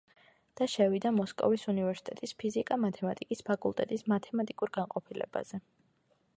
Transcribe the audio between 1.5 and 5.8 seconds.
უნივერსიტეტის ფიზიკა-მათემატიკის ფაკულტეტის მათემატიკურ განყოფილებაზე.